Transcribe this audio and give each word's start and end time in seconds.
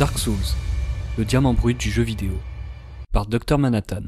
Dark 0.00 0.18
Souls, 0.18 0.56
le 1.18 1.26
diamant 1.26 1.52
brut 1.52 1.78
du 1.78 1.90
jeu 1.90 2.02
vidéo, 2.02 2.32
par 3.12 3.26
Dr 3.26 3.58
Manhattan. 3.58 4.04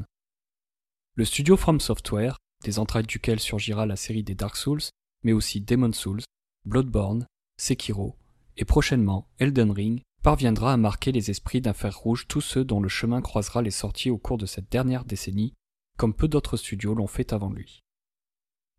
Le 1.13 1.23
studio 1.23 1.55
From 1.55 1.79
Software, 1.79 2.39
des 2.63 2.79
entrailles 2.79 3.05
duquel 3.05 3.39
surgira 3.39 3.85
la 3.85 3.95
série 3.95 4.23
des 4.23 4.33
Dark 4.33 4.55
Souls, 4.55 4.81
mais 5.21 5.33
aussi 5.33 5.61
Demon 5.61 5.93
Souls, 5.93 6.23
Bloodborne, 6.65 7.27
Sekiro, 7.61 8.15
et 8.57 8.65
prochainement 8.65 9.29
Elden 9.37 9.69
Ring, 9.69 10.01
parviendra 10.23 10.73
à 10.73 10.77
marquer 10.77 11.11
les 11.11 11.29
esprits 11.29 11.61
d'un 11.61 11.73
fer 11.73 11.95
rouge 11.95 12.25
tous 12.27 12.41
ceux 12.41 12.65
dont 12.65 12.79
le 12.79 12.89
chemin 12.89 13.21
croisera 13.21 13.61
les 13.61 13.69
sorties 13.69 14.09
au 14.09 14.17
cours 14.17 14.39
de 14.39 14.47
cette 14.47 14.71
dernière 14.71 15.05
décennie, 15.05 15.53
comme 15.99 16.15
peu 16.15 16.27
d'autres 16.27 16.57
studios 16.57 16.95
l'ont 16.95 17.05
fait 17.05 17.33
avant 17.33 17.51
lui. 17.51 17.81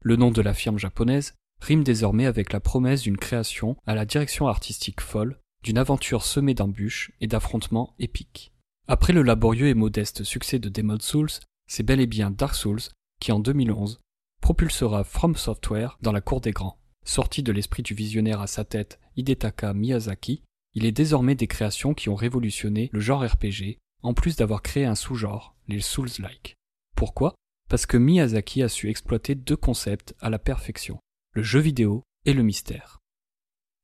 Le 0.01 0.17
nom 0.17 0.33
de 0.33 0.43
la 0.43 0.53
firme 0.53 0.81
japonaise 0.81 1.37
rime 1.61 1.85
désormais 1.85 2.27
avec 2.27 2.53
la 2.53 2.59
promesse 2.59 3.03
d'une 3.03 3.19
création 3.19 3.77
à 3.87 3.95
la 3.95 4.05
direction 4.05 4.49
artistique 4.49 5.01
folle, 5.01 5.39
d'une 5.65 5.79
aventure 5.79 6.23
semée 6.23 6.55
d'embûches 6.55 7.11
et 7.21 7.27
d'affrontements 7.27 7.95
épiques. 7.99 8.53
Après 8.87 9.15
le 9.15 9.23
laborieux 9.23 9.69
et 9.69 9.75
modeste 9.75 10.23
succès 10.23 10.59
de 10.59 10.69
Demon 10.69 11.01
Souls, 11.01 11.31
c'est 11.67 11.83
bel 11.83 12.01
et 12.01 12.07
bien 12.07 12.31
Dark 12.31 12.55
Souls 12.55 12.83
qui, 13.19 13.33
en 13.33 13.41
2011, 13.41 13.99
propulsera 14.43 15.05
From 15.05 15.35
Software 15.35 15.99
dans 16.03 16.13
la 16.13 16.21
cour 16.21 16.43
des 16.43 16.53
grands. 16.53 16.79
Sorti 17.07 17.43
de 17.43 17.51
l'esprit 17.51 17.83
du 17.83 17.95
visionnaire 17.95 18.43
à 18.43 18.47
sa 18.47 18.65
tête 18.65 19.01
Hidetaka 19.17 19.73
Miyazaki, 19.73 20.43
il 20.75 20.85
est 20.85 20.93
désormais 20.93 21.35
des 21.35 21.47
créations 21.47 21.95
qui 21.95 22.11
ont 22.11 22.15
révolutionné 22.15 22.91
le 22.93 23.01
genre 23.01 23.25
RPG, 23.25 23.79
en 24.03 24.13
plus 24.13 24.37
d'avoir 24.37 24.61
créé 24.61 24.85
un 24.85 24.95
sous-genre, 24.95 25.57
les 25.67 25.81
Souls-like. 25.81 26.57
Pourquoi? 26.95 27.35
Parce 27.71 27.87
que 27.87 27.97
Miyazaki 27.97 28.63
a 28.63 28.69
su 28.69 28.91
exploiter 28.91 29.35
deux 29.35 29.57
concepts 29.57 30.15
à 30.21 30.29
la 30.29 30.39
perfection, 30.39 30.99
le 31.33 31.43
jeu 31.43 31.61
vidéo 31.61 32.03
et 32.27 32.35
le 32.35 32.43
mystère. 32.43 33.01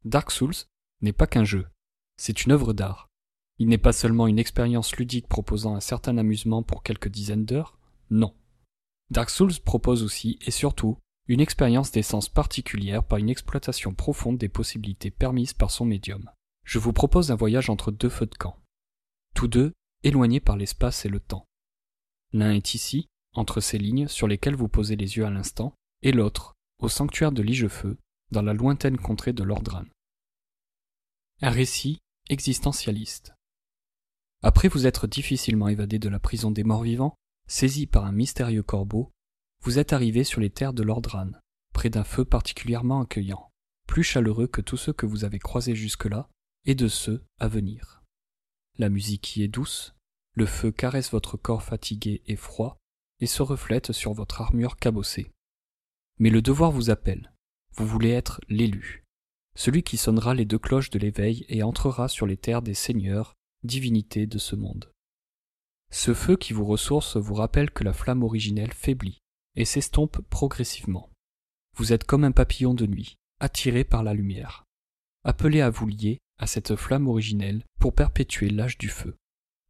Dark 0.04 0.30
Souls 0.30 0.66
n'est 1.02 1.12
pas 1.12 1.26
qu'un 1.26 1.44
jeu, 1.44 1.66
c'est 2.16 2.44
une 2.44 2.52
œuvre 2.52 2.72
d'art. 2.72 3.08
Il 3.58 3.68
n'est 3.68 3.78
pas 3.78 3.92
seulement 3.92 4.26
une 4.26 4.38
expérience 4.38 4.94
ludique 4.96 5.28
proposant 5.28 5.74
un 5.74 5.80
certain 5.80 6.18
amusement 6.18 6.62
pour 6.62 6.82
quelques 6.82 7.08
dizaines 7.08 7.44
d'heures, 7.44 7.78
non. 8.10 8.34
Dark 9.10 9.30
Souls 9.30 9.60
propose 9.64 10.02
aussi 10.02 10.38
et 10.42 10.50
surtout 10.50 10.98
une 11.28 11.40
expérience 11.40 11.92
d'essence 11.92 12.28
particulière 12.28 13.04
par 13.04 13.18
une 13.18 13.28
exploitation 13.28 13.94
profonde 13.94 14.38
des 14.38 14.48
possibilités 14.48 15.10
permises 15.10 15.52
par 15.52 15.70
son 15.70 15.84
médium. 15.84 16.30
Je 16.64 16.78
vous 16.78 16.92
propose 16.92 17.30
un 17.30 17.36
voyage 17.36 17.70
entre 17.70 17.90
deux 17.90 18.08
feux 18.08 18.26
de 18.26 18.34
camp, 18.34 18.56
tous 19.34 19.48
deux 19.48 19.72
éloignés 20.02 20.40
par 20.40 20.56
l'espace 20.56 21.04
et 21.04 21.08
le 21.08 21.20
temps. 21.20 21.46
L'un 22.32 22.52
est 22.52 22.74
ici, 22.74 23.08
entre 23.34 23.60
ces 23.60 23.78
lignes 23.78 24.08
sur 24.08 24.28
lesquelles 24.28 24.56
vous 24.56 24.68
posez 24.68 24.96
les 24.96 25.16
yeux 25.16 25.24
à 25.24 25.30
l'instant, 25.30 25.74
et 26.02 26.12
l'autre, 26.12 26.54
au 26.80 26.88
sanctuaire 26.88 27.32
de 27.32 27.42
Ligefeu, 27.42 27.98
dans 28.30 28.42
la 28.42 28.54
lointaine 28.54 28.96
contrée 28.96 29.32
de 29.32 29.42
Lordran. 29.42 29.84
Un 31.42 31.48
récit 31.48 32.00
existentialiste. 32.28 33.32
Après 34.42 34.68
vous 34.68 34.86
être 34.86 35.06
difficilement 35.06 35.68
évadé 35.68 35.98
de 35.98 36.10
la 36.10 36.18
prison 36.18 36.50
des 36.50 36.64
morts 36.64 36.82
vivants, 36.82 37.14
saisi 37.48 37.86
par 37.86 38.04
un 38.04 38.12
mystérieux 38.12 38.62
corbeau, 38.62 39.10
vous 39.64 39.78
êtes 39.78 39.94
arrivé 39.94 40.22
sur 40.22 40.42
les 40.42 40.50
terres 40.50 40.74
de 40.74 40.82
Lordran, 40.82 41.30
près 41.72 41.88
d'un 41.88 42.04
feu 42.04 42.26
particulièrement 42.26 43.00
accueillant, 43.00 43.48
plus 43.86 44.02
chaleureux 44.02 44.48
que 44.48 44.60
tous 44.60 44.76
ceux 44.76 44.92
que 44.92 45.06
vous 45.06 45.24
avez 45.24 45.38
croisés 45.38 45.74
jusque-là, 45.74 46.28
et 46.66 46.74
de 46.74 46.88
ceux 46.88 47.24
à 47.38 47.48
venir. 47.48 48.02
La 48.76 48.90
musique 48.90 49.34
y 49.34 49.42
est 49.42 49.48
douce, 49.48 49.94
le 50.34 50.44
feu 50.44 50.70
caresse 50.70 51.10
votre 51.10 51.38
corps 51.38 51.62
fatigué 51.62 52.22
et 52.26 52.36
froid, 52.36 52.76
et 53.18 53.26
se 53.26 53.42
reflète 53.42 53.92
sur 53.92 54.12
votre 54.12 54.42
armure 54.42 54.76
cabossée. 54.76 55.30
Mais 56.18 56.28
le 56.28 56.42
devoir 56.42 56.70
vous 56.70 56.90
appelle. 56.90 57.32
Vous 57.76 57.86
voulez 57.86 58.10
être 58.10 58.42
l'élu, 58.50 59.06
celui 59.60 59.82
qui 59.82 59.98
sonnera 59.98 60.32
les 60.32 60.46
deux 60.46 60.58
cloches 60.58 60.88
de 60.88 60.98
l'éveil 60.98 61.44
et 61.50 61.62
entrera 61.62 62.08
sur 62.08 62.24
les 62.24 62.38
terres 62.38 62.62
des 62.62 62.72
seigneurs, 62.72 63.34
divinités 63.62 64.26
de 64.26 64.38
ce 64.38 64.56
monde. 64.56 64.90
Ce 65.92 66.14
feu 66.14 66.38
qui 66.38 66.54
vous 66.54 66.64
ressource 66.64 67.18
vous 67.18 67.34
rappelle 67.34 67.70
que 67.70 67.84
la 67.84 67.92
flamme 67.92 68.22
originelle 68.22 68.72
faiblit 68.72 69.18
et 69.56 69.66
s'estompe 69.66 70.22
progressivement. 70.30 71.10
Vous 71.76 71.92
êtes 71.92 72.04
comme 72.04 72.24
un 72.24 72.32
papillon 72.32 72.72
de 72.72 72.86
nuit, 72.86 73.18
attiré 73.38 73.84
par 73.84 74.02
la 74.02 74.14
lumière, 74.14 74.64
appelé 75.24 75.60
à 75.60 75.68
vous 75.68 75.88
lier 75.88 76.20
à 76.38 76.46
cette 76.46 76.74
flamme 76.74 77.06
originelle 77.06 77.62
pour 77.78 77.94
perpétuer 77.94 78.48
l'âge 78.48 78.78
du 78.78 78.88
feu. 78.88 79.14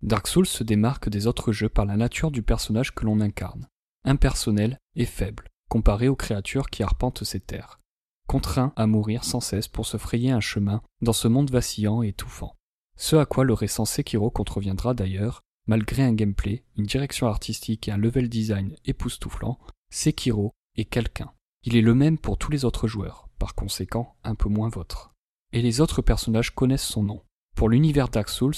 Dark 0.03 0.29
Souls 0.29 0.47
se 0.47 0.63
démarque 0.63 1.09
des 1.09 1.27
autres 1.27 1.51
jeux 1.51 1.69
par 1.69 1.85
la 1.85 1.97
nature 1.97 2.31
du 2.31 2.43
personnage 2.43 2.95
que 2.95 3.05
l'on 3.07 3.21
incarne, 3.21 3.67
impersonnel 4.05 4.79
et 4.95 5.05
faible, 5.05 5.49
comparé 5.69 6.07
aux 6.07 6.15
créatures 6.15 6.71
qui 6.71 6.85
arpentent 6.85 7.25
ces 7.25 7.41
terres, 7.41 7.81
contraints 8.31 8.73
à 8.77 8.87
mourir 8.87 9.25
sans 9.25 9.41
cesse 9.41 9.67
pour 9.67 9.87
se 9.87 9.97
frayer 9.97 10.31
un 10.31 10.39
chemin 10.39 10.83
dans 11.03 11.13
ce 11.13 11.27
monde 11.27 11.51
vacillant 11.51 12.05
et 12.05 12.11
étouffant. 12.11 12.55
Ce 12.97 13.17
à 13.17 13.27
quoi 13.27 13.43
le 13.43 13.55
récent 13.55 13.85
Sekiro 13.85 14.31
contreviendra 14.31 14.95
d'ailleurs, 14.95 15.41
malgré 15.67 16.05
un 16.05 16.13
gameplay, 16.13 16.63
une 16.77 16.87
direction 16.87 17.27
artistique 17.27 17.89
et 17.89 17.91
un 17.91 17.97
level 17.97 18.29
design 18.29 18.77
époustouflant, 18.85 19.59
Sekiro 19.91 20.53
est 20.77 20.85
quelqu'un. 20.85 21.33
Il 21.65 21.75
est 21.75 21.81
le 21.81 21.93
même 21.93 22.19
pour 22.19 22.39
tous 22.39 22.53
les 22.53 22.65
autres 22.65 22.87
joueurs, 22.87 23.29
par 23.41 23.57
conséquent 23.57 24.15
un 24.23 24.37
peu 24.37 24.49
moins 24.49 24.69
vôtre. 24.69 25.13
Et 25.53 25.61
les 25.61 25.81
autres 25.81 26.01
personnages 26.01 26.55
connaissent 26.55 26.87
son 26.87 27.03
nom. 27.03 27.25
Pour 27.57 27.69
l'univers 27.69 28.09
Dark 28.09 28.29
Souls, 28.29 28.55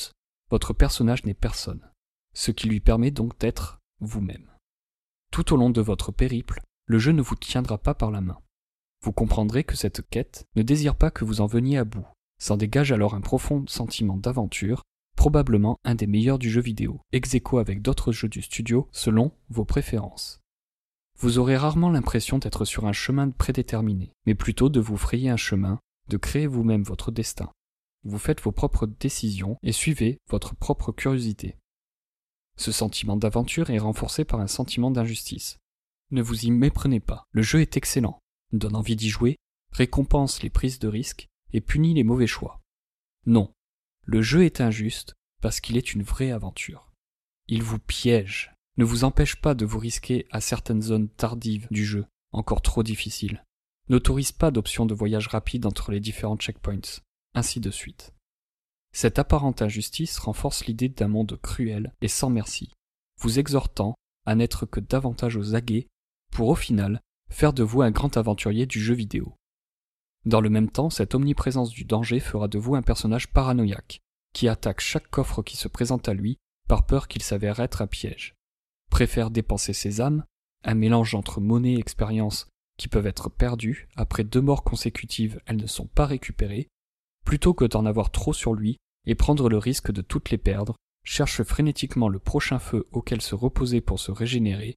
votre 0.50 0.74
personnage 0.74 1.24
n'est 1.24 1.32
personne, 1.32 1.90
ce 2.34 2.50
qui 2.50 2.68
lui 2.68 2.80
permet 2.80 3.10
donc 3.10 3.38
d'être 3.38 3.78
vous-même. 4.00 4.50
Tout 5.30 5.54
au 5.54 5.56
long 5.56 5.70
de 5.70 5.80
votre 5.80 6.12
périple, 6.12 6.60
le 6.84 6.98
jeu 6.98 7.12
ne 7.12 7.22
vous 7.22 7.36
tiendra 7.36 7.78
pas 7.78 7.94
par 7.94 8.10
la 8.10 8.20
main. 8.20 8.36
Vous 9.02 9.12
comprendrez 9.12 9.64
que 9.64 9.76
cette 9.76 10.08
quête 10.08 10.46
ne 10.54 10.62
désire 10.62 10.94
pas 10.94 11.10
que 11.10 11.24
vous 11.24 11.40
en 11.40 11.46
veniez 11.46 11.78
à 11.78 11.84
bout. 11.84 12.06
S'en 12.38 12.56
dégage 12.56 12.92
alors 12.92 13.14
un 13.14 13.20
profond 13.20 13.64
sentiment 13.66 14.16
d'aventure, 14.16 14.82
probablement 15.16 15.76
un 15.84 15.94
des 15.94 16.06
meilleurs 16.06 16.38
du 16.38 16.50
jeu 16.50 16.60
vidéo, 16.60 17.00
ex 17.12 17.36
avec 17.58 17.82
d'autres 17.82 18.12
jeux 18.12 18.28
du 18.28 18.42
studio 18.42 18.88
selon 18.92 19.32
vos 19.48 19.64
préférences. 19.64 20.40
Vous 21.18 21.38
aurez 21.38 21.56
rarement 21.56 21.90
l'impression 21.90 22.38
d'être 22.38 22.64
sur 22.64 22.86
un 22.86 22.92
chemin 22.92 23.30
prédéterminé, 23.30 24.12
mais 24.26 24.34
plutôt 24.34 24.68
de 24.68 24.80
vous 24.80 24.96
frayer 24.96 25.30
un 25.30 25.36
chemin, 25.36 25.78
de 26.08 26.16
créer 26.16 26.46
vous-même 26.46 26.82
votre 26.82 27.10
destin. 27.10 27.50
Vous 28.04 28.18
faites 28.18 28.40
vos 28.40 28.50
propres 28.50 28.86
décisions 28.86 29.56
et 29.62 29.72
suivez 29.72 30.18
votre 30.28 30.56
propre 30.56 30.90
curiosité. 30.90 31.56
Ce 32.56 32.72
sentiment 32.72 33.16
d'aventure 33.16 33.70
est 33.70 33.78
renforcé 33.78 34.24
par 34.24 34.40
un 34.40 34.48
sentiment 34.48 34.90
d'injustice. 34.90 35.58
Ne 36.10 36.22
vous 36.22 36.44
y 36.44 36.50
méprenez 36.50 37.00
pas, 37.00 37.24
le 37.30 37.42
jeu 37.42 37.60
est 37.60 37.76
excellent, 37.76 38.18
donne 38.52 38.76
envie 38.76 38.96
d'y 38.96 39.08
jouer, 39.08 39.36
récompense 39.70 40.42
les 40.42 40.50
prises 40.50 40.78
de 40.78 40.88
risque 40.88 41.28
et 41.52 41.60
punit 41.60 41.94
les 41.94 42.04
mauvais 42.04 42.26
choix. 42.26 42.60
Non, 43.26 43.52
le 44.04 44.22
jeu 44.22 44.44
est 44.44 44.60
injuste 44.60 45.14
parce 45.40 45.60
qu'il 45.60 45.76
est 45.76 45.94
une 45.94 46.02
vraie 46.02 46.30
aventure. 46.30 46.92
Il 47.48 47.62
vous 47.62 47.78
piège, 47.78 48.54
ne 48.76 48.84
vous 48.84 49.04
empêche 49.04 49.36
pas 49.36 49.54
de 49.54 49.64
vous 49.64 49.78
risquer 49.78 50.26
à 50.30 50.40
certaines 50.40 50.82
zones 50.82 51.08
tardives 51.08 51.68
du 51.70 51.84
jeu, 51.84 52.06
encore 52.32 52.62
trop 52.62 52.82
difficiles, 52.82 53.44
n'autorise 53.88 54.32
pas 54.32 54.50
d'option 54.50 54.86
de 54.86 54.94
voyage 54.94 55.28
rapide 55.28 55.66
entre 55.66 55.90
les 55.90 56.00
différents 56.00 56.36
checkpoints, 56.36 57.00
ainsi 57.34 57.60
de 57.60 57.70
suite. 57.70 58.14
Cette 58.92 59.18
apparente 59.18 59.62
injustice 59.62 60.18
renforce 60.18 60.66
l'idée 60.66 60.88
d'un 60.88 61.08
monde 61.08 61.38
cruel 61.42 61.92
et 62.02 62.08
sans 62.08 62.30
merci, 62.30 62.70
vous 63.20 63.38
exhortant 63.38 63.94
à 64.26 64.34
n'être 64.34 64.66
que 64.66 64.80
davantage 64.80 65.36
aux 65.36 65.54
aguets 65.54 65.88
pour 66.30 66.48
au 66.48 66.54
final 66.54 67.00
faire 67.32 67.52
de 67.52 67.62
vous 67.62 67.82
un 67.82 67.90
grand 67.90 68.16
aventurier 68.16 68.66
du 68.66 68.80
jeu 68.80 68.94
vidéo. 68.94 69.36
Dans 70.24 70.40
le 70.40 70.50
même 70.50 70.70
temps, 70.70 70.90
cette 70.90 71.14
omniprésence 71.14 71.70
du 71.70 71.84
danger 71.84 72.20
fera 72.20 72.46
de 72.46 72.58
vous 72.58 72.76
un 72.76 72.82
personnage 72.82 73.32
paranoïaque, 73.32 74.00
qui 74.32 74.48
attaque 74.48 74.80
chaque 74.80 75.08
coffre 75.08 75.42
qui 75.42 75.56
se 75.56 75.68
présente 75.68 76.08
à 76.08 76.14
lui 76.14 76.38
par 76.68 76.86
peur 76.86 77.08
qu'il 77.08 77.22
s'avère 77.22 77.60
être 77.60 77.82
un 77.82 77.86
piège. 77.86 78.34
Préfère 78.90 79.30
dépenser 79.30 79.72
ses 79.72 80.00
âmes, 80.00 80.24
un 80.64 80.74
mélange 80.74 81.14
entre 81.14 81.40
monnaie 81.40 81.74
et 81.74 81.78
expérience 81.78 82.46
qui 82.78 82.88
peuvent 82.88 83.06
être 83.06 83.28
perdues, 83.30 83.88
après 83.96 84.24
deux 84.24 84.40
morts 84.40 84.64
consécutives 84.64 85.40
elles 85.46 85.56
ne 85.56 85.66
sont 85.66 85.86
pas 85.86 86.06
récupérées, 86.06 86.68
plutôt 87.24 87.54
que 87.54 87.64
d'en 87.64 87.86
avoir 87.86 88.10
trop 88.10 88.32
sur 88.32 88.54
lui 88.54 88.78
et 89.06 89.14
prendre 89.14 89.48
le 89.48 89.58
risque 89.58 89.90
de 89.90 90.02
toutes 90.02 90.30
les 90.30 90.38
perdre, 90.38 90.76
cherche 91.04 91.42
frénétiquement 91.42 92.08
le 92.08 92.18
prochain 92.18 92.58
feu 92.58 92.86
auquel 92.92 93.20
se 93.20 93.34
reposer 93.34 93.80
pour 93.80 93.98
se 93.98 94.12
régénérer, 94.12 94.76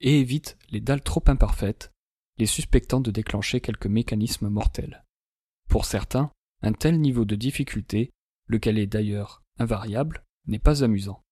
et 0.00 0.20
évite 0.20 0.56
les 0.70 0.80
dalles 0.80 1.02
trop 1.02 1.22
imparfaites, 1.26 1.90
les 2.38 2.46
suspectant 2.46 3.00
de 3.00 3.10
déclencher 3.10 3.60
quelques 3.60 3.86
mécanismes 3.86 4.48
mortels. 4.48 5.04
Pour 5.68 5.84
certains, 5.84 6.30
un 6.62 6.72
tel 6.72 7.00
niveau 7.00 7.24
de 7.24 7.36
difficulté, 7.36 8.10
lequel 8.46 8.78
est 8.78 8.86
d'ailleurs 8.86 9.42
invariable, 9.58 10.24
n'est 10.46 10.58
pas 10.58 10.82
amusant. 10.82 11.22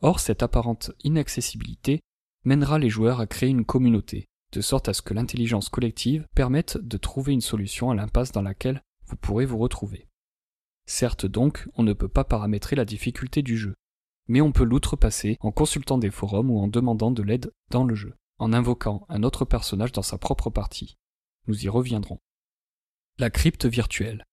Or, 0.00 0.20
cette 0.20 0.42
apparente 0.42 0.90
inaccessibilité 1.04 2.00
mènera 2.44 2.78
les 2.78 2.90
joueurs 2.90 3.20
à 3.20 3.26
créer 3.26 3.50
une 3.50 3.64
communauté, 3.64 4.26
de 4.52 4.60
sorte 4.60 4.88
à 4.88 4.94
ce 4.94 5.02
que 5.02 5.14
l'intelligence 5.14 5.68
collective 5.68 6.26
permette 6.34 6.76
de 6.76 6.96
trouver 6.96 7.32
une 7.32 7.40
solution 7.40 7.90
à 7.90 7.94
l'impasse 7.94 8.32
dans 8.32 8.42
laquelle 8.42 8.82
vous 9.06 9.16
pourrez 9.16 9.46
vous 9.46 9.58
retrouver. 9.58 10.08
Certes 10.86 11.26
donc, 11.26 11.68
on 11.74 11.82
ne 11.82 11.92
peut 11.92 12.08
pas 12.08 12.24
paramétrer 12.24 12.74
la 12.74 12.84
difficulté 12.84 13.42
du 13.42 13.56
jeu, 13.56 13.74
mais 14.28 14.40
on 14.40 14.52
peut 14.52 14.64
l'outrepasser 14.64 15.36
en 15.40 15.52
consultant 15.52 15.98
des 15.98 16.10
forums 16.10 16.50
ou 16.50 16.58
en 16.58 16.68
demandant 16.68 17.10
de 17.10 17.22
l'aide 17.22 17.52
dans 17.70 17.84
le 17.84 17.94
jeu, 17.94 18.14
en 18.42 18.52
invoquant 18.52 19.06
un 19.08 19.22
autre 19.22 19.44
personnage 19.44 19.92
dans 19.92 20.02
sa 20.02 20.18
propre 20.18 20.50
partie. 20.50 20.98
Nous 21.46 21.64
y 21.64 21.68
reviendrons. 21.68 22.18
La 23.18 23.30
crypte 23.30 23.66
virtuelle. 23.66 24.24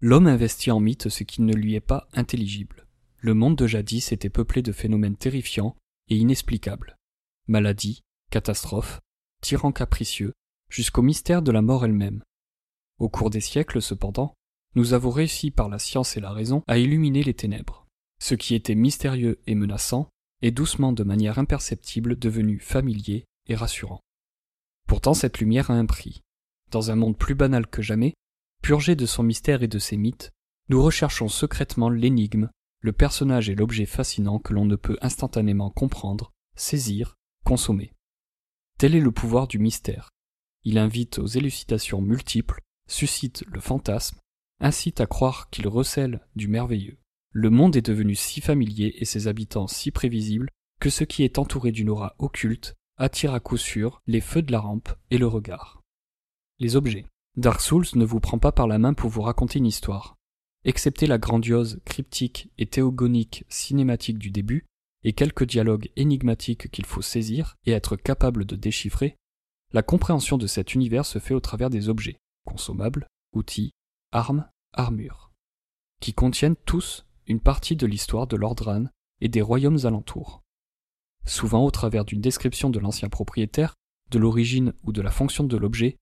L'homme 0.00 0.26
investit 0.26 0.70
en 0.70 0.80
mythe 0.80 1.10
ce 1.10 1.22
qui 1.22 1.42
ne 1.42 1.52
lui 1.52 1.74
est 1.74 1.80
pas 1.80 2.08
intelligible. 2.14 2.86
le 3.20 3.34
monde 3.34 3.56
de 3.56 3.66
jadis 3.66 4.12
était 4.12 4.30
peuplé 4.30 4.62
de 4.62 4.70
phénomènes 4.70 5.16
terrifiants 5.16 5.76
et 6.08 6.16
inexplicables. 6.16 6.96
Maladies, 7.48 8.04
catastrophes, 8.30 9.00
tyrans 9.42 9.72
capricieux, 9.72 10.32
jusqu'au 10.70 11.02
mystère 11.02 11.42
de 11.42 11.50
la 11.50 11.60
mort 11.60 11.84
elle-même. 11.84 12.22
Au 12.98 13.08
cours 13.08 13.28
des 13.28 13.40
siècles, 13.40 13.82
cependant, 13.82 14.34
nous 14.76 14.92
avons 14.92 15.10
réussi 15.10 15.50
par 15.50 15.68
la 15.68 15.80
science 15.80 16.16
et 16.16 16.20
la 16.20 16.30
raison 16.30 16.62
à 16.68 16.78
illuminer 16.78 17.24
les 17.24 17.34
ténèbres. 17.34 17.86
Ce 18.20 18.34
qui 18.34 18.54
était 18.54 18.76
mystérieux 18.76 19.40
et 19.46 19.56
menaçant 19.56 20.08
est 20.40 20.52
doucement 20.52 20.92
de 20.92 21.02
manière 21.02 21.40
imperceptible 21.40 22.16
devenu 22.16 22.60
familier 22.60 23.26
rassurant. 23.54 24.00
Pourtant 24.86 25.14
cette 25.14 25.38
lumière 25.38 25.70
a 25.70 25.74
un 25.74 25.86
prix. 25.86 26.22
Dans 26.70 26.90
un 26.90 26.96
monde 26.96 27.16
plus 27.16 27.34
banal 27.34 27.66
que 27.66 27.82
jamais, 27.82 28.14
purgé 28.62 28.96
de 28.96 29.06
son 29.06 29.22
mystère 29.22 29.62
et 29.62 29.68
de 29.68 29.78
ses 29.78 29.96
mythes, 29.96 30.32
nous 30.68 30.82
recherchons 30.82 31.28
secrètement 31.28 31.88
l'énigme, 31.88 32.50
le 32.80 32.92
personnage 32.92 33.48
et 33.48 33.54
l'objet 33.54 33.86
fascinant 33.86 34.38
que 34.38 34.52
l'on 34.52 34.64
ne 34.64 34.76
peut 34.76 34.98
instantanément 35.00 35.70
comprendre, 35.70 36.32
saisir, 36.56 37.16
consommer. 37.44 37.92
Tel 38.78 38.94
est 38.94 39.00
le 39.00 39.10
pouvoir 39.10 39.48
du 39.48 39.58
mystère. 39.58 40.10
Il 40.64 40.78
invite 40.78 41.18
aux 41.18 41.26
élucidations 41.26 42.00
multiples, 42.00 42.60
suscite 42.88 43.44
le 43.46 43.60
fantasme, 43.60 44.18
incite 44.60 45.00
à 45.00 45.06
croire 45.06 45.50
qu'il 45.50 45.68
recèle 45.68 46.26
du 46.36 46.48
merveilleux. 46.48 46.98
Le 47.32 47.50
monde 47.50 47.76
est 47.76 47.86
devenu 47.86 48.14
si 48.14 48.40
familier 48.40 48.94
et 48.98 49.04
ses 49.04 49.28
habitants 49.28 49.66
si 49.66 49.90
prévisibles 49.90 50.50
que 50.80 50.90
ce 50.90 51.04
qui 51.04 51.24
est 51.24 51.38
entouré 51.38 51.72
d'une 51.72 51.90
aura 51.90 52.14
occulte 52.18 52.74
attire 52.98 53.32
à 53.32 53.40
coup 53.40 53.56
sûr 53.56 54.02
les 54.06 54.20
feux 54.20 54.42
de 54.42 54.52
la 54.52 54.60
rampe 54.60 54.90
et 55.10 55.18
le 55.18 55.26
regard. 55.26 55.80
Les 56.58 56.76
objets. 56.76 57.06
Dark 57.36 57.60
Souls 57.60 57.86
ne 57.94 58.04
vous 58.04 58.20
prend 58.20 58.38
pas 58.38 58.52
par 58.52 58.66
la 58.66 58.78
main 58.78 58.94
pour 58.94 59.10
vous 59.10 59.22
raconter 59.22 59.60
une 59.60 59.66
histoire. 59.66 60.16
Excepté 60.64 61.06
la 61.06 61.18
grandiose, 61.18 61.80
cryptique 61.84 62.50
et 62.58 62.66
théogonique 62.66 63.44
cinématique 63.48 64.18
du 64.18 64.30
début, 64.30 64.66
et 65.04 65.12
quelques 65.12 65.44
dialogues 65.44 65.90
énigmatiques 65.94 66.70
qu'il 66.70 66.84
faut 66.84 67.02
saisir 67.02 67.56
et 67.64 67.70
être 67.70 67.94
capable 67.94 68.44
de 68.44 68.56
déchiffrer, 68.56 69.16
la 69.72 69.82
compréhension 69.82 70.36
de 70.36 70.46
cet 70.46 70.74
univers 70.74 71.06
se 71.06 71.20
fait 71.20 71.34
au 71.34 71.40
travers 71.40 71.70
des 71.70 71.88
objets, 71.88 72.18
consommables, 72.44 73.06
outils, 73.32 73.70
armes, 74.10 74.48
armures, 74.72 75.30
qui 76.00 76.14
contiennent 76.14 76.56
tous 76.64 77.06
une 77.26 77.40
partie 77.40 77.76
de 77.76 77.86
l'histoire 77.86 78.26
de 78.26 78.36
Lordran 78.36 78.86
et 79.20 79.28
des 79.28 79.42
royaumes 79.42 79.84
alentours. 79.84 80.42
Souvent 81.28 81.62
au 81.66 81.70
travers 81.70 82.06
d'une 82.06 82.22
description 82.22 82.70
de 82.70 82.78
l'ancien 82.78 83.10
propriétaire, 83.10 83.74
de 84.10 84.18
l'origine 84.18 84.72
ou 84.84 84.92
de 84.92 85.02
la 85.02 85.10
fonction 85.10 85.44
de 85.44 85.56
l'objet, 85.58 85.98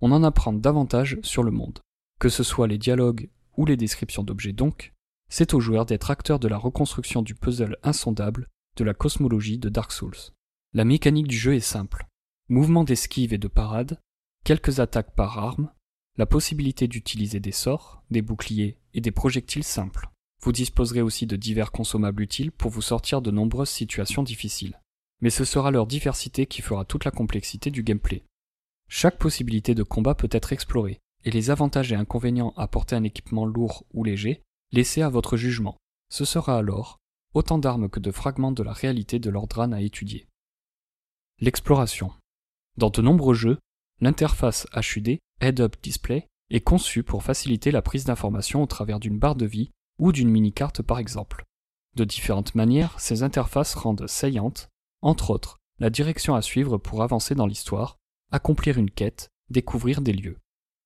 on 0.00 0.12
en 0.12 0.24
apprend 0.24 0.54
davantage 0.54 1.18
sur 1.22 1.42
le 1.42 1.50
monde. 1.50 1.80
Que 2.18 2.30
ce 2.30 2.42
soit 2.42 2.68
les 2.68 2.78
dialogues 2.78 3.28
ou 3.58 3.66
les 3.66 3.76
descriptions 3.76 4.24
d'objets 4.24 4.54
donc, 4.54 4.94
c'est 5.28 5.52
au 5.52 5.60
joueur 5.60 5.84
d'être 5.84 6.10
acteur 6.10 6.38
de 6.38 6.48
la 6.48 6.56
reconstruction 6.56 7.20
du 7.20 7.34
puzzle 7.34 7.76
insondable 7.82 8.48
de 8.76 8.84
la 8.84 8.94
cosmologie 8.94 9.58
de 9.58 9.68
Dark 9.68 9.92
Souls. 9.92 10.32
La 10.72 10.86
mécanique 10.86 11.28
du 11.28 11.36
jeu 11.36 11.54
est 11.54 11.60
simple. 11.60 12.06
Mouvement 12.48 12.84
d'esquive 12.84 13.34
et 13.34 13.38
de 13.38 13.48
parade, 13.48 14.00
quelques 14.42 14.80
attaques 14.80 15.14
par 15.14 15.38
arme, 15.38 15.70
la 16.16 16.24
possibilité 16.24 16.88
d'utiliser 16.88 17.40
des 17.40 17.52
sorts, 17.52 18.02
des 18.10 18.22
boucliers 18.22 18.78
et 18.94 19.02
des 19.02 19.10
projectiles 19.10 19.64
simples. 19.64 20.11
Vous 20.42 20.52
disposerez 20.52 21.02
aussi 21.02 21.26
de 21.26 21.36
divers 21.36 21.70
consommables 21.70 22.22
utiles 22.22 22.50
pour 22.50 22.70
vous 22.70 22.82
sortir 22.82 23.22
de 23.22 23.30
nombreuses 23.30 23.70
situations 23.70 24.22
difficiles. 24.24 24.80
Mais 25.20 25.30
ce 25.30 25.44
sera 25.44 25.70
leur 25.70 25.86
diversité 25.86 26.46
qui 26.46 26.62
fera 26.62 26.84
toute 26.84 27.04
la 27.04 27.12
complexité 27.12 27.70
du 27.70 27.84
gameplay. 27.84 28.24
Chaque 28.88 29.18
possibilité 29.18 29.74
de 29.74 29.84
combat 29.84 30.16
peut 30.16 30.28
être 30.32 30.52
explorée, 30.52 30.98
et 31.24 31.30
les 31.30 31.50
avantages 31.50 31.92
et 31.92 31.96
inconvénients 31.96 32.54
à 32.56 32.68
un 32.90 33.04
équipement 33.04 33.46
lourd 33.46 33.86
ou 33.94 34.02
léger, 34.02 34.42
laissés 34.72 35.02
à 35.02 35.08
votre 35.08 35.36
jugement. 35.36 35.76
Ce 36.10 36.24
sera 36.24 36.58
alors 36.58 36.98
autant 37.34 37.58
d'armes 37.58 37.88
que 37.88 38.00
de 38.00 38.10
fragments 38.10 38.52
de 38.52 38.62
la 38.62 38.72
réalité 38.72 39.18
de 39.18 39.30
l'Ordran 39.30 39.72
à 39.72 39.80
étudier. 39.80 40.26
L'exploration. 41.40 42.12
Dans 42.76 42.90
de 42.90 43.00
nombreux 43.00 43.34
jeux, 43.34 43.58
l'interface 44.00 44.66
HUD, 44.76 45.18
Head-Up 45.40 45.76
Display, 45.82 46.26
est 46.50 46.60
conçue 46.60 47.02
pour 47.02 47.22
faciliter 47.22 47.70
la 47.70 47.80
prise 47.80 48.04
d'informations 48.04 48.62
au 48.62 48.66
travers 48.66 49.00
d'une 49.00 49.18
barre 49.18 49.36
de 49.36 49.46
vie 49.46 49.70
ou 50.02 50.10
d'une 50.10 50.28
mini-carte 50.28 50.82
par 50.82 50.98
exemple. 50.98 51.44
De 51.94 52.04
différentes 52.04 52.56
manières, 52.56 52.98
ces 52.98 53.22
interfaces 53.22 53.74
rendent 53.76 54.08
saillantes, 54.08 54.68
entre 55.00 55.30
autres, 55.30 55.58
la 55.78 55.90
direction 55.90 56.34
à 56.34 56.42
suivre 56.42 56.76
pour 56.76 57.02
avancer 57.02 57.36
dans 57.36 57.46
l'histoire, 57.46 57.98
accomplir 58.32 58.78
une 58.78 58.90
quête, 58.90 59.30
découvrir 59.48 60.00
des 60.00 60.12
lieux. 60.12 60.38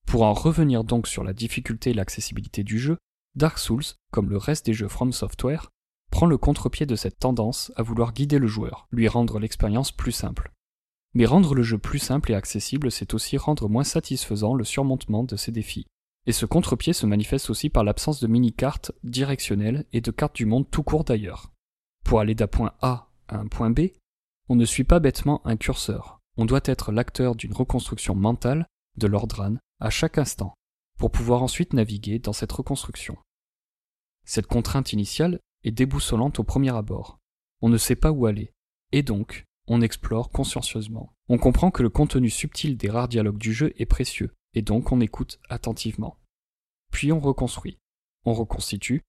Pour 0.07 0.23
en 0.23 0.35
revenir 0.35 0.85
donc 0.85 1.09
sur 1.09 1.25
la 1.25 1.33
difficulté 1.33 1.91
et 1.91 1.95
l'accessibilité 1.95 2.63
du 2.63 2.79
jeu, 2.79 2.99
Dark 3.35 3.59
Souls, 3.59 3.85
comme 4.13 4.29
le 4.29 4.37
reste 4.37 4.67
des 4.67 4.75
jeux 4.75 4.89
From 4.89 5.13
Software, 5.15 5.71
prend 6.11 6.27
le 6.27 6.37
contre-pied 6.37 6.85
de 6.85 6.97
cette 6.97 7.19
tendance 7.19 7.73
à 7.77 7.83
vouloir 7.83 8.13
guider 8.13 8.39
le 8.39 8.47
joueur, 8.47 8.87
lui 8.91 9.09
rendre 9.09 9.39
l'expérience 9.39 9.93
plus 9.93 10.13
simple. 10.13 10.53
Mais 11.15 11.25
rendre 11.25 11.55
le 11.55 11.63
jeu 11.63 11.79
plus 11.79 12.01
simple 12.01 12.33
et 12.33 12.35
accessible, 12.35 12.91
c'est 12.91 13.15
aussi 13.15 13.39
rendre 13.39 13.71
moins 13.71 13.85
satisfaisant 13.85 14.55
le 14.55 14.65
surmontement 14.65 15.25
de 15.25 15.37
ces 15.37 15.53
défis. 15.53 15.87
Et 16.27 16.33
ce 16.33 16.45
contre-pied 16.45 16.93
se 16.93 17.07
manifeste 17.07 17.51
aussi 17.51 17.71
par 17.71 17.85
l'absence 17.85 18.21
de 18.21 18.27
mini-cartes 18.27 18.93
directionnelles 19.05 19.87
et 19.93 20.01
de 20.01 20.11
cartes 20.11 20.37
du 20.37 20.47
monde 20.47 20.69
tout 20.71 20.83
court 20.83 21.05
d'ailleurs. 21.05 21.53
Pour 22.05 22.21
aller 22.21 22.35
d'un 22.35 22.49
point 22.49 22.75
A 22.83 23.09
à 23.29 23.39
un 23.39 23.47
point 23.47 23.71
B, 23.71 23.89
on 24.49 24.57
ne 24.57 24.65
suit 24.65 24.85
pas 24.85 25.01
bêtement 25.01 25.41
un 25.47 25.57
curseur. 25.57 26.21
On 26.37 26.45
doit 26.45 26.61
être 26.65 26.93
l'acteur 26.93 27.35
d'une 27.35 27.55
reconstruction 27.55 28.15
mentale 28.15 28.67
de 28.97 29.07
l'Ordran 29.07 29.57
à 29.81 29.91
chaque 29.91 30.19
instant, 30.19 30.55
pour 30.99 31.11
pouvoir 31.11 31.43
ensuite 31.43 31.73
naviguer 31.73 32.19
dans 32.19 32.33
cette 32.33 32.53
reconstruction. 32.53 33.17
Cette 34.25 34.47
contrainte 34.47 34.93
initiale 34.93 35.41
est 35.65 35.71
déboussolante 35.71 36.39
au 36.39 36.45
premier 36.45 36.75
abord. 36.75 37.19
On 37.61 37.69
ne 37.69 37.79
sait 37.79 37.97
pas 37.97 38.11
où 38.11 38.27
aller, 38.27 38.53
et 38.93 39.03
donc 39.03 39.45
on 39.69 39.81
explore 39.81 40.31
consciencieusement. 40.31 41.13
On 41.29 41.39
comprend 41.39 41.71
que 41.71 41.83
le 41.83 41.91
contenu 41.91 42.31
subtil 42.31 42.77
des 42.77 42.91
rares 42.91 43.09
dialogues 43.09 43.39
du 43.39 43.53
jeu 43.53 43.73
est 43.79 43.87
précieux, 43.87 44.33
et 44.57 44.63
donc 44.63 44.91
on 44.91 45.01
écoute 45.01 45.39
attentivement. 45.49 46.17
Puis 46.91 47.13
on 47.13 47.21
reconstruit, 47.21 47.79
on 48.25 48.33
reconstitue, 48.33 49.03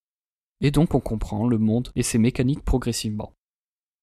et 0.59 0.71
donc 0.71 0.93
on 0.93 0.99
comprend 0.99 1.47
le 1.47 1.57
monde 1.57 1.89
et 1.95 2.03
ses 2.03 2.17
mécaniques 2.17 2.65
progressivement. 2.65 3.33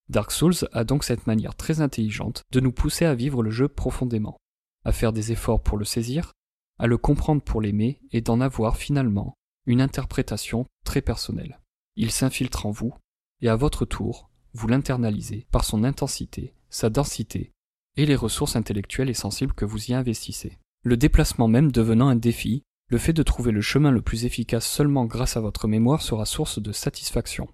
Dark 0.09 0.33
Souls 0.33 0.69
a 0.73 0.85
donc 0.85 1.05
cette 1.05 1.27
manière 1.27 1.55
très 1.55 1.83
intelligente 1.83 2.43
de 2.51 2.61
nous 2.61 2.73
pousser 2.73 3.05
à 3.05 3.15
vivre 3.15 3.43
le 3.43 3.51
jeu 3.51 3.69
profondément, 3.69 4.39
à 4.85 4.93
faire 4.93 5.13
des 5.13 5.33
efforts 5.33 5.63
pour 5.63 5.77
le 5.77 5.85
saisir, 5.85 6.33
à 6.79 6.87
le 6.87 6.97
comprendre 6.97 7.43
pour 7.43 7.61
l'aimer 7.61 8.01
et 8.11 8.23
d'en 8.23 8.41
avoir 8.41 8.79
finalement 8.79 9.35
une 9.67 9.83
interprétation 9.83 10.67
très 10.85 11.03
personnelle. 11.03 11.61
Il 11.97 12.11
s'infiltre 12.11 12.65
en 12.65 12.71
vous, 12.71 12.95
et 13.43 13.49
à 13.49 13.57
votre 13.57 13.85
tour, 13.85 14.31
vous 14.55 14.69
l'internalisez 14.69 15.47
par 15.51 15.65
son 15.65 15.85
intensité, 15.85 16.55
sa 16.71 16.89
densité 16.89 17.53
et 17.97 18.07
les 18.07 18.17
ressources 18.17 18.57
intellectuelles 18.57 19.11
et 19.11 19.15
sensibles 19.15 19.53
que 19.53 19.67
vous 19.67 19.91
y 19.91 19.95
investissez. 19.95 20.59
Le 20.85 20.99
déplacement 20.99 21.49
même 21.49 21.73
devenant 21.73 22.09
un 22.09 22.17
défi, 22.17 22.63
le 22.91 22.99
fait 22.99 23.15
de 23.15 23.23
trouver 23.23 23.53
le 23.53 23.63
chemin 23.63 23.91
le 23.91 24.03
plus 24.03 24.27
efficace 24.27 24.67
seulement 24.67 25.07
grâce 25.07 25.39
à 25.39 25.41
votre 25.41 25.67
mémoire 25.67 26.03
sera 26.03 26.27
source 26.27 26.61
de 26.61 26.73
satisfaction. 26.73 27.49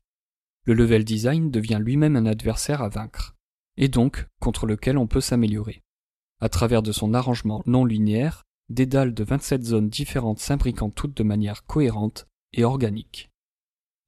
Le 0.65 0.75
level 0.75 1.05
design 1.05 1.53
devient 1.53 1.79
lui-même 1.81 2.17
un 2.17 2.27
adversaire 2.27 2.83
à 2.83 2.89
vaincre, 2.89 3.37
et 3.77 3.87
donc 3.87 4.27
contre 4.41 4.67
lequel 4.67 4.99
on 4.99 5.07
peut 5.07 5.21
s'améliorer. 5.21 5.81
À 6.41 6.49
travers 6.49 6.83
de 6.83 6.91
son 6.91 7.15
arrangement 7.15 7.63
non 7.67 7.85
linéaire, 7.85 8.43
des 8.69 8.87
dalles 8.87 9.15
de 9.15 9.23
27 9.23 9.63
zones 9.63 9.89
différentes 9.89 10.41
s'imbriquant 10.41 10.91
toutes 10.91 11.17
de 11.17 11.23
manière 11.23 11.65
cohérente 11.67 12.27
et 12.53 12.65
organique. 12.65 13.31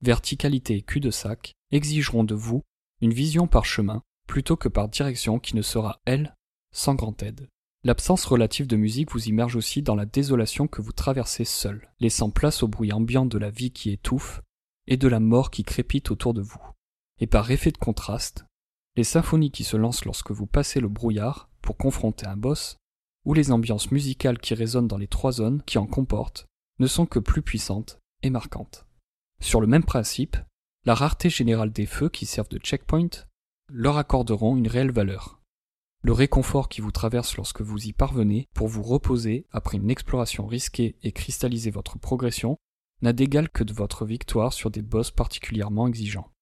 Verticalité 0.01 0.79
et 0.79 0.83
cul-de-sac 0.83 1.53
exigeront 1.71 2.25
de 2.25 2.35
vous 2.35 2.63
une 3.01 3.15
vision 3.15 3.47
par 3.47 3.67
chemin 3.67 4.03
plutôt 4.27 4.57
que 4.57 4.69
par 4.69 4.89
direction 4.89 5.39
qui 5.39 5.55
ne 5.55 5.63
sera, 5.63 6.01
elle, 6.07 6.35
sans 6.73 6.97
grande 6.97 7.23
aide. 7.23 7.49
L'absence 7.85 8.25
relative 8.25 8.69
de 8.69 8.77
musique 8.77 9.11
vous 9.11 9.27
immerge 9.27 9.57
aussi 9.57 9.83
dans 9.83 9.97
la 9.97 10.07
désolation 10.07 10.69
que 10.69 10.81
vous 10.81 10.93
traversez 10.93 11.45
seul, 11.45 11.91
laissant 11.99 12.31
place 12.31 12.63
au 12.63 12.69
bruit 12.69 12.93
ambiant 12.93 13.27
de 13.27 13.39
la 13.39 13.51
vie 13.51 13.73
qui 13.73 13.91
étouffe 13.91 14.41
et 14.87 14.97
de 14.97 15.09
la 15.09 15.19
mort 15.19 15.51
qui 15.51 15.65
crépite 15.65 16.13
autour 16.13 16.33
de 16.33 16.43
vous. 16.43 16.63
Et 17.19 17.27
par 17.27 17.51
effet 17.51 17.73
de 17.73 17.79
contraste, 17.79 18.45
les 18.97 19.05
symphonies 19.05 19.51
qui 19.51 19.65
se 19.65 19.77
lancent 19.77 20.05
lorsque 20.05 20.31
vous 20.31 20.47
passez 20.47 20.79
le 20.79 20.89
brouillard 20.89 21.49
pour 21.61 21.77
confronter 21.77 22.27
un 22.27 22.37
boss 22.37 22.77
où 23.25 23.35
les 23.35 23.51
ambiances 23.51 23.91
musicales 23.91 24.39
qui 24.39 24.55
résonnent 24.55 24.89
dans 24.89 24.99
les 24.99 25.09
trois 25.09 25.33
zones 25.33 25.63
qui 25.63 25.79
en 25.79 25.87
comportent 25.87 26.47
ne 26.79 26.87
sont 26.87 27.07
que 27.07 27.19
plus 27.19 27.43
puissantes 27.43 27.99
et 28.23 28.31
marquantes. 28.31 28.87
Sur 29.41 29.61
le 29.61 29.67
même 29.67 29.85
principe, 29.85 30.37
la 30.85 30.95
rareté 30.95 31.31
générale 31.31 31.73
des 31.73 31.87
feux 31.87 32.09
qui 32.09 32.27
servent 32.27 32.49
de 32.49 32.59
checkpoint 32.59 33.11
leur 33.69 33.97
accorderont 33.97 34.57
une 34.57 34.69
réelle 34.69 34.93
valeur. 34.93 35.42
Le 36.05 36.13
réconfort 36.13 36.69
qui 36.69 36.81
vous 36.81 36.91
traverse 36.91 37.37
lorsque 37.37 37.61
vous 37.61 37.87
y 37.87 37.93
parvenez 37.93 38.49
pour 38.55 38.67
vous 38.67 38.83
reposer 38.83 39.47
après 39.53 39.77
une 39.77 39.89
exploration 39.89 40.47
risquée 40.47 40.97
et 41.05 41.13
cristalliser 41.13 41.71
votre 41.71 41.97
progression 41.97 42.57
n'a 43.03 43.13
d'égal 43.13 43.49
que 43.49 43.63
de 43.63 43.73
votre 43.73 44.05
victoire 44.05 44.53
sur 44.53 44.71
des 44.73 44.83
boss 44.83 45.13
particulièrement 45.13 45.87
exigeants. 45.87 46.33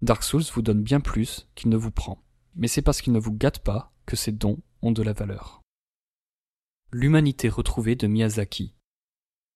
Dark 0.00 0.22
Souls 0.22 0.44
vous 0.54 0.62
donne 0.62 0.82
bien 0.82 1.00
plus 1.00 1.46
qu'il 1.54 1.68
ne 1.68 1.76
vous 1.76 1.90
prend, 1.90 2.24
mais 2.54 2.68
c'est 2.68 2.80
parce 2.80 3.02
qu'il 3.02 3.12
ne 3.12 3.18
vous 3.18 3.32
gâte 3.32 3.58
pas 3.58 3.92
que 4.06 4.16
ces 4.16 4.32
dons 4.32 4.58
ont 4.80 4.92
de 4.92 5.02
la 5.02 5.12
valeur. 5.12 5.60
L'humanité 6.90 7.50
retrouvée 7.50 7.96
de 7.96 8.06
Miyazaki. 8.06 8.74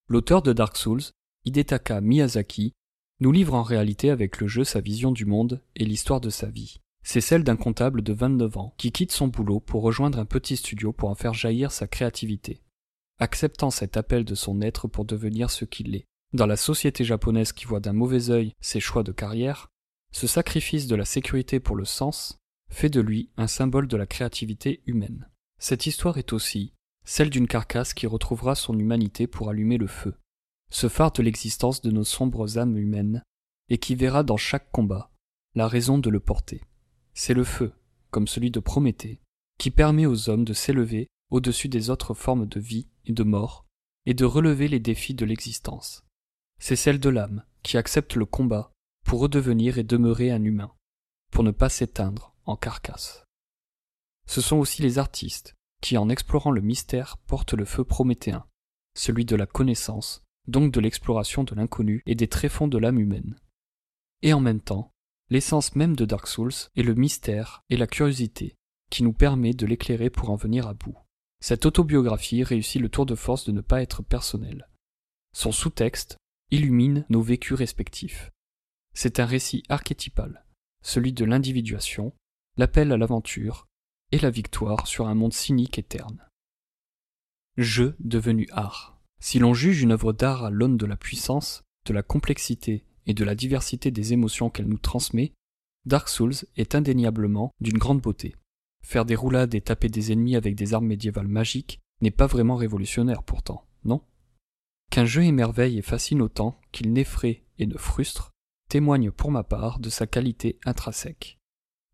L'auteur 0.06 0.42
de 0.42 0.52
Dark 0.52 0.76
Souls, 0.76 1.02
Hidetaka 1.46 2.02
Miyazaki, 2.02 2.74
nous 3.20 3.32
livre 3.32 3.54
en 3.54 3.62
réalité 3.62 4.10
avec 4.10 4.38
le 4.38 4.48
jeu 4.48 4.64
sa 4.64 4.80
vision 4.80 5.12
du 5.12 5.24
monde 5.24 5.62
et 5.76 5.86
l'histoire 5.86 6.20
de 6.20 6.28
sa 6.28 6.46
vie. 6.46 6.80
C'est 7.06 7.20
celle 7.20 7.44
d'un 7.44 7.56
comptable 7.56 8.00
de 8.00 8.14
29 8.14 8.56
ans 8.56 8.74
qui 8.78 8.90
quitte 8.90 9.12
son 9.12 9.28
boulot 9.28 9.60
pour 9.60 9.82
rejoindre 9.82 10.18
un 10.18 10.24
petit 10.24 10.56
studio 10.56 10.92
pour 10.92 11.10
en 11.10 11.14
faire 11.14 11.34
jaillir 11.34 11.70
sa 11.70 11.86
créativité, 11.86 12.62
acceptant 13.18 13.70
cet 13.70 13.98
appel 13.98 14.24
de 14.24 14.34
son 14.34 14.62
être 14.62 14.88
pour 14.88 15.04
devenir 15.04 15.50
ce 15.50 15.66
qu'il 15.66 15.94
est. 15.94 16.06
Dans 16.32 16.46
la 16.46 16.56
société 16.56 17.04
japonaise 17.04 17.52
qui 17.52 17.66
voit 17.66 17.78
d'un 17.78 17.92
mauvais 17.92 18.30
œil 18.30 18.54
ses 18.60 18.80
choix 18.80 19.02
de 19.02 19.12
carrière, 19.12 19.68
ce 20.12 20.26
sacrifice 20.26 20.86
de 20.86 20.96
la 20.96 21.04
sécurité 21.04 21.60
pour 21.60 21.76
le 21.76 21.84
sens 21.84 22.38
fait 22.70 22.88
de 22.88 23.02
lui 23.02 23.30
un 23.36 23.46
symbole 23.46 23.86
de 23.86 23.96
la 23.98 24.06
créativité 24.06 24.82
humaine. 24.86 25.28
Cette 25.58 25.86
histoire 25.86 26.16
est 26.16 26.32
aussi 26.32 26.72
celle 27.04 27.28
d'une 27.28 27.46
carcasse 27.46 27.92
qui 27.92 28.06
retrouvera 28.06 28.54
son 28.54 28.78
humanité 28.78 29.26
pour 29.26 29.50
allumer 29.50 29.76
le 29.76 29.86
feu, 29.86 30.14
ce 30.70 30.88
phare 30.88 31.12
de 31.12 31.22
l'existence 31.22 31.82
de 31.82 31.90
nos 31.90 32.02
sombres 32.02 32.58
âmes 32.58 32.78
humaines, 32.78 33.22
et 33.68 33.76
qui 33.76 33.94
verra 33.94 34.22
dans 34.22 34.38
chaque 34.38 34.70
combat 34.72 35.10
la 35.54 35.68
raison 35.68 35.98
de 35.98 36.08
le 36.08 36.20
porter. 36.20 36.62
C'est 37.14 37.34
le 37.34 37.44
feu, 37.44 37.72
comme 38.10 38.26
celui 38.26 38.50
de 38.50 38.60
Prométhée, 38.60 39.20
qui 39.58 39.70
permet 39.70 40.06
aux 40.06 40.28
hommes 40.28 40.44
de 40.44 40.52
s'élever 40.52 41.08
au-dessus 41.30 41.68
des 41.68 41.90
autres 41.90 42.14
formes 42.14 42.46
de 42.46 42.60
vie 42.60 42.88
et 43.06 43.12
de 43.12 43.22
mort, 43.22 43.64
et 44.06 44.14
de 44.14 44.24
relever 44.24 44.68
les 44.68 44.80
défis 44.80 45.14
de 45.14 45.24
l'existence. 45.24 46.04
C'est 46.58 46.76
celle 46.76 47.00
de 47.00 47.08
l'âme, 47.08 47.44
qui 47.62 47.76
accepte 47.76 48.16
le 48.16 48.26
combat 48.26 48.72
pour 49.04 49.20
redevenir 49.20 49.78
et 49.78 49.84
demeurer 49.84 50.30
un 50.30 50.42
humain, 50.44 50.72
pour 51.30 51.44
ne 51.44 51.50
pas 51.50 51.68
s'éteindre 51.68 52.34
en 52.46 52.56
carcasse. 52.56 53.24
Ce 54.26 54.40
sont 54.40 54.56
aussi 54.56 54.82
les 54.82 54.98
artistes 54.98 55.54
qui, 55.80 55.98
en 55.98 56.08
explorant 56.08 56.50
le 56.50 56.62
mystère, 56.62 57.18
portent 57.26 57.54
le 57.54 57.64
feu 57.64 57.84
prométhéen, 57.84 58.46
celui 58.94 59.24
de 59.24 59.36
la 59.36 59.46
connaissance, 59.46 60.24
donc 60.46 60.72
de 60.72 60.80
l'exploration 60.80 61.44
de 61.44 61.54
l'inconnu 61.54 62.02
et 62.06 62.14
des 62.14 62.28
tréfonds 62.28 62.68
de 62.68 62.78
l'âme 62.78 62.98
humaine. 62.98 63.36
Et 64.22 64.32
en 64.32 64.40
même 64.40 64.60
temps, 64.60 64.93
l'essence 65.30 65.74
même 65.74 65.96
de 65.96 66.04
Dark 66.04 66.26
Souls 66.26 66.52
est 66.76 66.82
le 66.82 66.94
mystère 66.94 67.62
et 67.70 67.76
la 67.76 67.86
curiosité 67.86 68.56
qui 68.90 69.02
nous 69.02 69.12
permet 69.12 69.54
de 69.54 69.66
l'éclairer 69.66 70.10
pour 70.10 70.30
en 70.30 70.36
venir 70.36 70.66
à 70.66 70.74
bout. 70.74 70.96
Cette 71.40 71.66
autobiographie 71.66 72.42
réussit 72.42 72.80
le 72.80 72.88
tour 72.88 73.06
de 73.06 73.14
force 73.14 73.44
de 73.44 73.52
ne 73.52 73.60
pas 73.60 73.82
être 73.82 74.02
personnelle. 74.02 74.68
Son 75.32 75.52
sous-texte 75.52 76.16
illumine 76.50 77.04
nos 77.08 77.22
vécus 77.22 77.56
respectifs. 77.56 78.30
C'est 78.94 79.18
un 79.18 79.26
récit 79.26 79.64
archétypal, 79.68 80.44
celui 80.82 81.12
de 81.12 81.24
l'individuation, 81.24 82.12
l'appel 82.56 82.92
à 82.92 82.96
l'aventure 82.96 83.66
et 84.12 84.18
la 84.18 84.30
victoire 84.30 84.86
sur 84.86 85.08
un 85.08 85.14
monde 85.14 85.32
cynique 85.32 85.78
et 85.78 85.82
terne. 85.82 86.24
Jeu 87.56 87.96
devenu 87.98 88.48
art. 88.52 89.00
Si 89.20 89.38
l'on 89.38 89.54
juge 89.54 89.82
une 89.82 89.92
œuvre 89.92 90.12
d'art 90.12 90.44
à 90.44 90.50
l'aune 90.50 90.76
de 90.76 90.86
la 90.86 90.96
puissance, 90.96 91.62
de 91.86 91.92
la 91.92 92.02
complexité 92.02 92.84
et 93.06 93.14
de 93.14 93.24
la 93.24 93.34
diversité 93.34 93.90
des 93.90 94.12
émotions 94.12 94.50
qu'elle 94.50 94.68
nous 94.68 94.78
transmet, 94.78 95.32
Dark 95.86 96.08
Souls 96.08 96.34
est 96.56 96.74
indéniablement 96.74 97.50
d'une 97.60 97.78
grande 97.78 98.00
beauté. 98.00 98.34
Faire 98.82 99.04
des 99.04 99.14
roulades 99.14 99.54
et 99.54 99.60
taper 99.60 99.88
des 99.88 100.12
ennemis 100.12 100.36
avec 100.36 100.54
des 100.54 100.74
armes 100.74 100.86
médiévales 100.86 101.28
magiques 101.28 101.80
n'est 102.00 102.10
pas 102.10 102.26
vraiment 102.26 102.56
révolutionnaire 102.56 103.22
pourtant, 103.22 103.66
non? 103.84 104.02
Qu'un 104.90 105.04
jeu 105.04 105.24
émerveille 105.24 105.78
et 105.78 105.82
fascine 105.82 106.22
autant 106.22 106.60
qu'il 106.72 106.92
n'effraie 106.92 107.44
et 107.58 107.66
ne 107.66 107.76
frustre, 107.76 108.30
témoigne 108.68 109.10
pour 109.10 109.30
ma 109.30 109.42
part 109.44 109.78
de 109.78 109.90
sa 109.90 110.06
qualité 110.06 110.58
intrinsèque. 110.64 111.38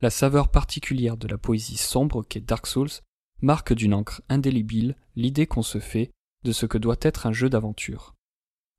La 0.00 0.10
saveur 0.10 0.50
particulière 0.50 1.16
de 1.16 1.28
la 1.28 1.38
poésie 1.38 1.76
sombre 1.76 2.22
qu'est 2.22 2.40
Dark 2.40 2.66
Souls 2.66 3.02
marque 3.42 3.72
d'une 3.72 3.94
encre 3.94 4.22
indélébile 4.28 4.96
l'idée 5.16 5.46
qu'on 5.46 5.62
se 5.62 5.78
fait 5.78 6.10
de 6.44 6.52
ce 6.52 6.66
que 6.66 6.78
doit 6.78 6.96
être 7.02 7.26
un 7.26 7.32
jeu 7.32 7.50
d'aventure. 7.50 8.14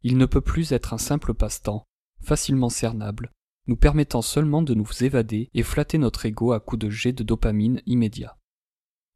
Il 0.03 0.17
ne 0.17 0.25
peut 0.25 0.41
plus 0.41 0.71
être 0.71 0.93
un 0.93 0.97
simple 0.97 1.33
passe-temps, 1.33 1.83
facilement 2.21 2.69
cernable, 2.69 3.31
nous 3.67 3.75
permettant 3.75 4.21
seulement 4.21 4.61
de 4.61 4.73
nous 4.73 4.87
évader 5.01 5.49
et 5.53 5.63
flatter 5.63 5.97
notre 5.97 6.25
ego 6.25 6.51
à 6.51 6.59
coups 6.59 6.79
de 6.79 6.89
jets 6.89 7.13
de 7.13 7.23
dopamine 7.23 7.81
immédiat. 7.85 8.37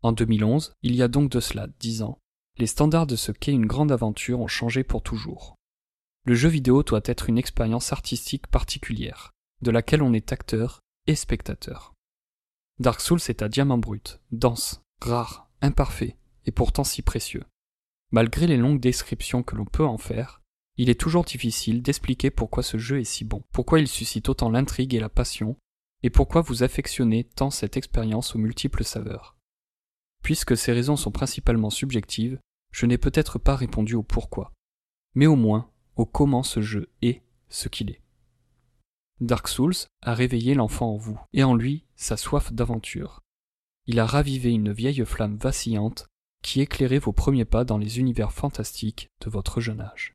En 0.02 0.12
2011, 0.12 0.74
il 0.84 0.96
y 0.96 1.02
a 1.02 1.08
donc 1.08 1.32
de 1.32 1.40
cela 1.40 1.68
dix 1.80 2.02
ans, 2.02 2.20
les 2.58 2.68
standards 2.68 3.08
de 3.08 3.16
ce 3.16 3.32
qu'est 3.32 3.52
une 3.52 3.66
grande 3.66 3.92
aventure 3.92 4.40
ont 4.40 4.48
changé 4.48 4.84
pour 4.84 5.02
toujours. 5.02 5.56
Le 6.26 6.36
jeu 6.36 6.50
vidéo 6.50 6.84
doit 6.84 7.02
être 7.06 7.30
une 7.30 7.38
expérience 7.38 7.92
artistique 7.92 8.48
particulière, 8.48 9.32
de 9.62 9.72
laquelle 9.72 10.02
on 10.02 10.14
est 10.14 10.32
acteur 10.32 10.82
et 11.08 11.16
spectateur. 11.16 11.94
Dark 12.80 13.02
Souls 13.02 13.20
est 13.30 13.42
à 13.42 13.50
diamant 13.50 13.78
brut, 13.78 14.22
dense, 14.32 14.82
rare, 15.02 15.50
imparfait, 15.62 16.18
et 16.46 16.52
pourtant 16.52 16.84
si 16.84 17.02
précieux. 17.02 17.44
Malgré 18.12 18.48
les 18.48 18.58
longues 18.58 18.80
descriptions 18.80 19.44
que 19.44 19.56
l'on 19.56 19.66
peut 19.66 19.86
en 19.86 19.98
faire, 19.98 20.42
il 20.78 20.90
est 20.90 21.00
toujours 21.00 21.24
difficile 21.24 21.82
d'expliquer 21.82 22.32
pourquoi 22.32 22.64
ce 22.64 22.78
jeu 22.78 23.00
est 23.00 23.06
si 23.06 23.24
bon, 23.24 23.44
pourquoi 23.52 23.80
il 23.80 23.88
suscite 23.88 24.30
autant 24.30 24.50
l'intrigue 24.50 24.94
et 24.94 25.00
la 25.00 25.10
passion, 25.10 25.58
et 26.04 26.10
pourquoi 26.10 26.42
vous 26.42 26.64
affectionnez 26.64 27.24
tant 27.24 27.50
cette 27.50 27.78
expérience 27.78 28.36
aux 28.36 28.40
multiples 28.40 28.84
saveurs. 28.84 29.38
Puisque 30.22 30.58
ces 30.58 30.74
raisons 30.74 30.96
sont 30.98 31.12
principalement 31.12 31.70
subjectives, 31.70 32.40
je 32.72 32.86
n'ai 32.86 32.98
peut-être 32.98 33.40
pas 33.40 33.56
répondu 33.56 33.96
au 33.96 34.04
pourquoi, 34.04 34.52
mais 35.14 35.28
au 35.28 35.36
moins 35.36 35.72
au 35.96 36.06
comment 36.06 36.44
ce 36.44 36.62
jeu 36.62 36.90
est 37.02 37.22
ce 37.48 37.70
qu'il 37.70 37.90
est. 37.90 38.02
Dark 39.22 39.48
Souls 39.48 39.88
a 40.02 40.14
réveillé 40.14 40.56
l'enfant 40.56 40.92
en 40.92 40.98
vous, 40.98 41.20
et 41.32 41.44
en 41.44 41.56
lui 41.56 41.86
sa 41.96 42.18
soif 42.18 42.52
d'aventure. 42.52 43.22
Il 43.88 44.00
a 44.00 44.06
ravivé 44.06 44.52
une 44.52 44.74
vieille 44.74 45.06
flamme 45.06 45.38
vacillante 45.38 46.08
qui 46.44 46.60
éclairait 46.60 47.00
vos 47.00 47.14
premiers 47.14 47.46
pas 47.46 47.64
dans 47.64 47.78
les 47.78 48.00
univers 48.00 48.34
fantastiques 48.34 49.08
de 49.22 49.30
votre 49.30 49.62
jeune 49.62 49.80
âge. 49.80 50.15